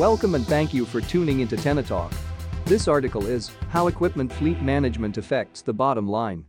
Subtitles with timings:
[0.00, 2.10] Welcome and thank you for tuning into TennaTalk.
[2.64, 6.46] This article is How Equipment Fleet Management Affects the Bottom Line.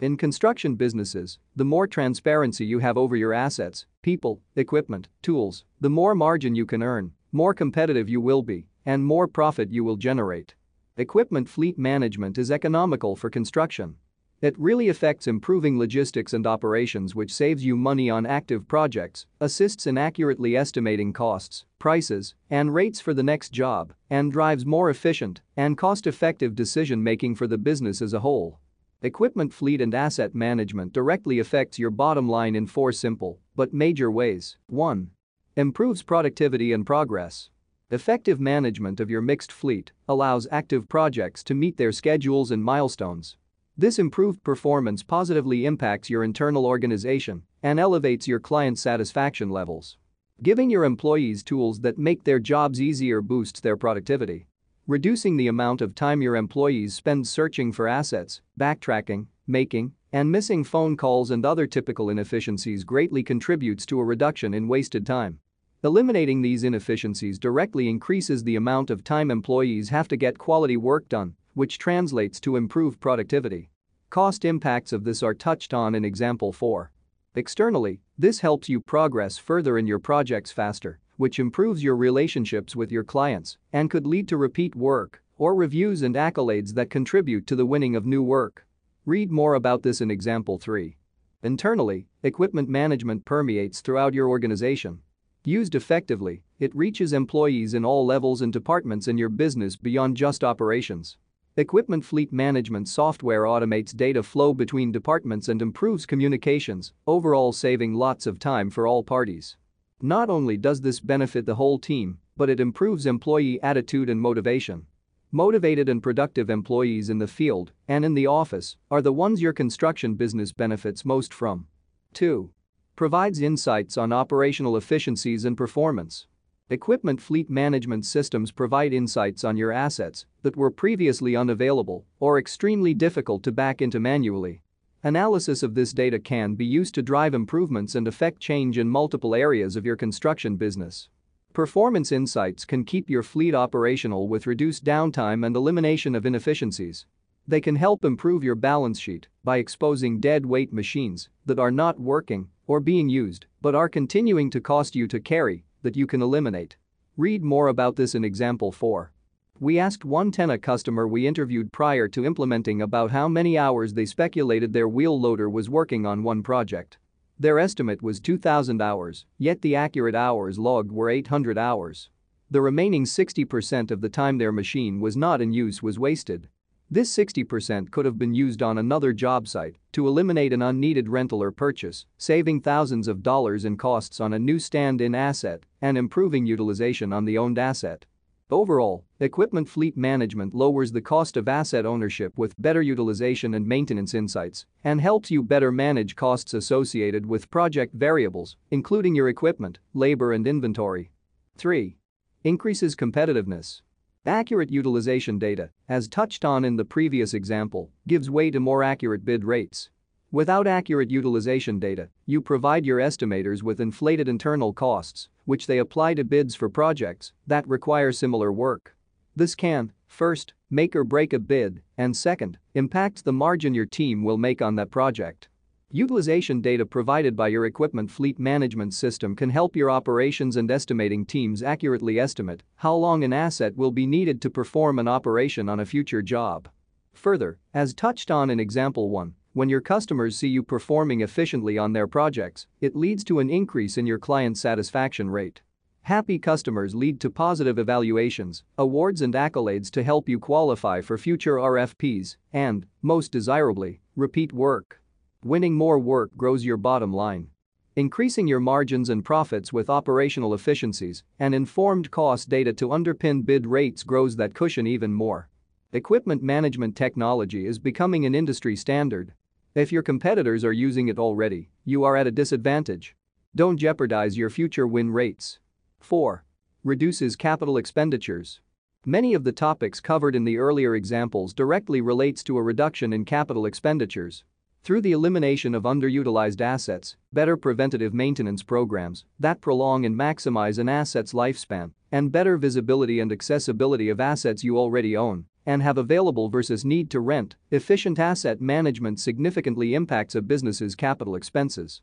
[0.00, 5.88] In construction businesses, the more transparency you have over your assets, people, equipment, tools, the
[5.88, 9.96] more margin you can earn, more competitive you will be, and more profit you will
[9.96, 10.54] generate.
[10.98, 13.96] Equipment fleet management is economical for construction.
[14.44, 19.86] It really affects improving logistics and operations which saves you money on active projects, assists
[19.86, 25.40] in accurately estimating costs, prices, and rates for the next job, and drives more efficient
[25.56, 28.60] and cost-effective decision-making for the business as a whole.
[29.00, 34.10] Equipment fleet and asset management directly affects your bottom line in four simple but major
[34.10, 34.58] ways.
[34.66, 35.08] 1.
[35.56, 37.48] Improves productivity and progress.
[37.90, 43.38] Effective management of your mixed fleet allows active projects to meet their schedules and milestones
[43.76, 49.96] this improved performance positively impacts your internal organization and elevates your client satisfaction levels.
[50.40, 54.46] Giving your employees tools that make their jobs easier boosts their productivity.
[54.86, 60.62] Reducing the amount of time your employees spend searching for assets, backtracking, making, and missing
[60.62, 65.40] phone calls and other typical inefficiencies greatly contributes to a reduction in wasted time.
[65.82, 71.08] Eliminating these inefficiencies directly increases the amount of time employees have to get quality work
[71.08, 73.70] done which translates to improved productivity.
[74.10, 76.92] Cost impacts of this are touched on in example 4.
[77.34, 82.92] Externally, this helps you progress further in your projects faster, which improves your relationships with
[82.92, 87.56] your clients and could lead to repeat work or reviews and accolades that contribute to
[87.56, 88.66] the winning of new work.
[89.04, 90.96] Read more about this in example 3.
[91.42, 95.00] Internally, equipment management permeates throughout your organization.
[95.44, 100.42] Used effectively, it reaches employees in all levels and departments in your business beyond just
[100.42, 101.18] operations.
[101.56, 108.26] Equipment fleet management software automates data flow between departments and improves communications, overall saving lots
[108.26, 109.56] of time for all parties.
[110.02, 114.86] Not only does this benefit the whole team, but it improves employee attitude and motivation.
[115.30, 119.52] Motivated and productive employees in the field and in the office are the ones your
[119.52, 121.68] construction business benefits most from.
[122.14, 122.50] 2.
[122.96, 126.26] Provides insights on operational efficiencies and performance.
[126.70, 132.94] Equipment fleet management systems provide insights on your assets that were previously unavailable or extremely
[132.94, 134.62] difficult to back into manually.
[135.02, 139.34] Analysis of this data can be used to drive improvements and affect change in multiple
[139.34, 141.10] areas of your construction business.
[141.52, 147.04] Performance insights can keep your fleet operational with reduced downtime and elimination of inefficiencies.
[147.46, 152.00] They can help improve your balance sheet by exposing dead weight machines that are not
[152.00, 156.20] working or being used but are continuing to cost you to carry that you can
[156.20, 156.76] eliminate.
[157.16, 159.12] Read more about this in example 4.
[159.60, 164.04] We asked one Tenna customer we interviewed prior to implementing about how many hours they
[164.04, 166.98] speculated their wheel loader was working on one project.
[167.38, 172.10] Their estimate was 2,000 hours, yet the accurate hours logged were 800 hours.
[172.50, 176.48] The remaining 60% of the time their machine was not in use was wasted.
[176.94, 181.42] This 60% could have been used on another job site to eliminate an unneeded rental
[181.42, 186.46] or purchase, saving thousands of dollars in costs on a new stand-in asset and improving
[186.46, 188.06] utilization on the owned asset.
[188.48, 194.14] Overall, equipment fleet management lowers the cost of asset ownership with better utilization and maintenance
[194.14, 200.32] insights and helps you better manage costs associated with project variables, including your equipment, labor
[200.32, 201.10] and inventory.
[201.56, 201.96] 3.
[202.44, 203.80] Increases competitiveness.
[204.26, 209.22] Accurate utilization data, as touched on in the previous example, gives way to more accurate
[209.22, 209.90] bid rates.
[210.32, 216.14] Without accurate utilization data, you provide your estimators with inflated internal costs, which they apply
[216.14, 218.96] to bids for projects that require similar work.
[219.36, 224.24] This can, first, make or break a bid, and second, impact the margin your team
[224.24, 225.48] will make on that project.
[225.96, 231.24] Utilization data provided by your equipment fleet management system can help your operations and estimating
[231.24, 235.78] teams accurately estimate how long an asset will be needed to perform an operation on
[235.78, 236.68] a future job.
[237.12, 241.92] Further, as touched on in example 1, when your customers see you performing efficiently on
[241.92, 245.62] their projects, it leads to an increase in your client satisfaction rate.
[246.02, 251.54] Happy customers lead to positive evaluations, awards and accolades to help you qualify for future
[251.54, 255.00] RFPs and, most desirably, repeat work.
[255.44, 257.48] Winning more work grows your bottom line.
[257.96, 263.66] Increasing your margins and profits with operational efficiencies and informed cost data to underpin bid
[263.66, 265.50] rates grows that cushion even more.
[265.92, 269.34] Equipment management technology is becoming an industry standard.
[269.74, 273.14] If your competitors are using it already, you are at a disadvantage.
[273.54, 275.58] Don't jeopardize your future win rates.
[276.00, 276.42] 4.
[276.84, 278.62] Reduces capital expenditures.
[279.04, 283.26] Many of the topics covered in the earlier examples directly relates to a reduction in
[283.26, 284.42] capital expenditures.
[284.84, 290.90] Through the elimination of underutilized assets, better preventative maintenance programs that prolong and maximize an
[290.90, 296.50] asset's lifespan, and better visibility and accessibility of assets you already own and have available
[296.50, 302.02] versus need to rent, efficient asset management significantly impacts a business's capital expenses.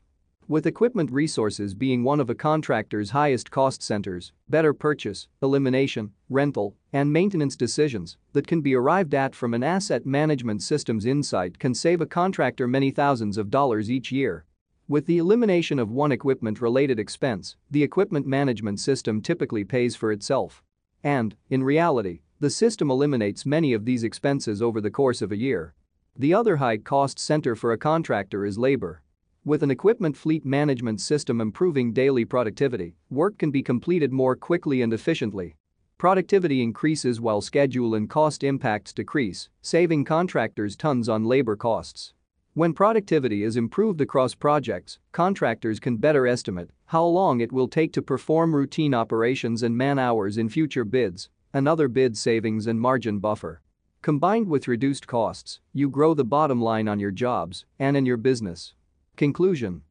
[0.52, 6.76] With equipment resources being one of a contractor's highest cost centers, better purchase, elimination, rental,
[6.92, 11.72] and maintenance decisions that can be arrived at from an asset management system's insight can
[11.72, 14.44] save a contractor many thousands of dollars each year.
[14.88, 20.62] With the elimination of one equipment-related expense, the equipment management system typically pays for itself.
[21.02, 25.38] And, in reality, the system eliminates many of these expenses over the course of a
[25.38, 25.72] year.
[26.14, 29.00] The other high-cost center for a contractor is labor.
[29.44, 34.82] With an equipment fleet management system improving daily productivity, work can be completed more quickly
[34.82, 35.56] and efficiently.
[35.98, 42.14] Productivity increases while schedule and cost impacts decrease, saving contractors tons on labor costs.
[42.54, 47.92] When productivity is improved across projects, contractors can better estimate how long it will take
[47.94, 53.18] to perform routine operations and man hours in future bids, another bid savings and margin
[53.18, 53.60] buffer.
[54.02, 58.16] Combined with reduced costs, you grow the bottom line on your jobs and in your
[58.16, 58.74] business.
[59.16, 59.82] Conclusion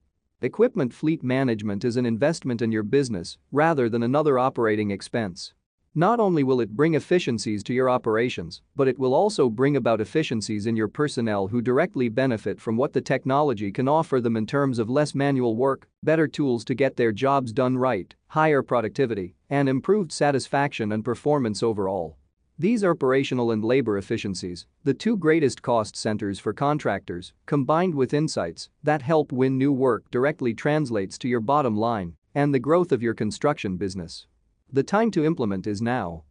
[0.41, 5.53] Equipment fleet management is an investment in your business rather than another operating expense.
[5.94, 10.01] Not only will it bring efficiencies to your operations, but it will also bring about
[10.01, 14.47] efficiencies in your personnel who directly benefit from what the technology can offer them in
[14.47, 19.35] terms of less manual work, better tools to get their jobs done right, higher productivity,
[19.51, 22.17] and improved satisfaction and performance overall.
[22.61, 28.69] These operational and labor efficiencies, the two greatest cost centers for contractors, combined with insights
[28.83, 33.01] that help win new work directly translates to your bottom line and the growth of
[33.01, 34.27] your construction business.
[34.71, 36.23] The time to implement is now.